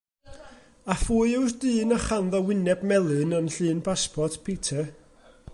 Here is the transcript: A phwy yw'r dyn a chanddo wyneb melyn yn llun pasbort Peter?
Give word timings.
A 0.93 0.95
phwy 1.03 1.27
yw'r 1.39 1.53
dyn 1.63 1.95
a 1.97 1.99
chanddo 2.07 2.41
wyneb 2.47 2.81
melyn 2.93 3.39
yn 3.41 3.55
llun 3.57 3.85
pasbort 3.89 4.43
Peter? 4.49 4.85